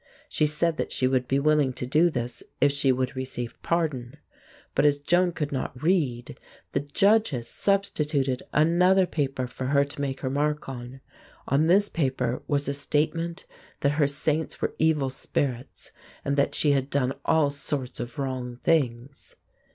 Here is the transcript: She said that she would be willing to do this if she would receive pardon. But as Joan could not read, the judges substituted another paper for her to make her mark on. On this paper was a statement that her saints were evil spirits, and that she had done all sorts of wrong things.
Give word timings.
She 0.27 0.47
said 0.47 0.77
that 0.77 0.91
she 0.91 1.05
would 1.05 1.27
be 1.27 1.37
willing 1.37 1.73
to 1.73 1.85
do 1.85 2.09
this 2.09 2.41
if 2.59 2.71
she 2.71 2.91
would 2.91 3.15
receive 3.15 3.61
pardon. 3.61 4.17
But 4.73 4.83
as 4.83 4.97
Joan 4.97 5.31
could 5.31 5.51
not 5.51 5.79
read, 5.79 6.39
the 6.71 6.79
judges 6.79 7.47
substituted 7.47 8.41
another 8.51 9.05
paper 9.05 9.45
for 9.45 9.65
her 9.67 9.85
to 9.85 10.01
make 10.01 10.21
her 10.21 10.29
mark 10.31 10.67
on. 10.67 11.01
On 11.49 11.67
this 11.67 11.87
paper 11.87 12.41
was 12.47 12.67
a 12.67 12.73
statement 12.73 13.45
that 13.81 13.91
her 14.01 14.07
saints 14.07 14.59
were 14.59 14.73
evil 14.79 15.11
spirits, 15.11 15.91
and 16.25 16.35
that 16.35 16.55
she 16.55 16.71
had 16.71 16.89
done 16.89 17.13
all 17.23 17.51
sorts 17.51 17.99
of 17.99 18.17
wrong 18.17 18.57
things. 18.63 19.35